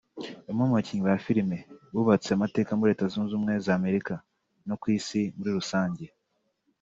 umwe 0.49 0.63
mu 0.67 0.75
bakinnyi 0.77 1.03
ba 1.07 1.15
filime 1.25 1.57
bubatse 1.93 2.29
amateka 2.31 2.71
muri 2.77 2.91
Leta 2.91 3.05
Zunze 3.11 3.31
Ubumwe 3.33 3.53
za 3.65 3.73
Amerika 3.79 4.13
no 4.67 4.75
ku 4.81 4.85
Isi 4.97 5.21
muri 5.35 5.49
rusange 5.59 6.05